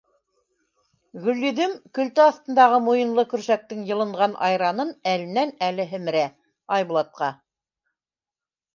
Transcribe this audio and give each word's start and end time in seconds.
Гөлйөҙөм, 1.27 1.75
көлтә 1.97 2.25
аҫтындағы 2.31 2.81
муйынлы 2.87 3.27
көршәктең 3.35 3.85
йылынған 3.91 4.35
айранын 4.51 4.93
әленән-әле 5.15 5.89
һемерә, 5.95 6.27
Айбулатҡа: 6.81 7.35